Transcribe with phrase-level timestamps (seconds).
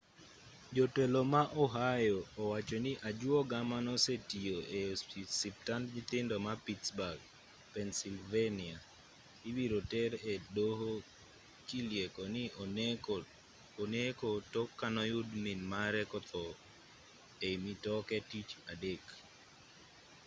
[0.75, 2.17] jotelo ma ohio
[2.51, 7.23] wacho ni ajuoga manosetiyo e ospitand nyithindo ma pittsburgh
[7.73, 8.77] pennsylvania
[9.49, 10.89] ibiro ter e doho
[11.67, 12.23] kilieko
[12.75, 12.85] ni
[13.85, 16.43] oneko tok kanoyud minmare kotho
[17.45, 19.03] ei mitoke tich adek